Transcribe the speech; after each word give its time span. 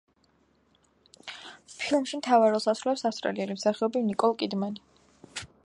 ფილმში 1.81 2.19
მთავარ 2.21 2.51
როლს 2.55 2.67
ასრულებს 2.73 3.05
ავსტრალიელი 3.11 3.59
მსახიობი 3.61 4.05
ნიკოლ 4.09 4.35
კიდმანი. 4.41 4.85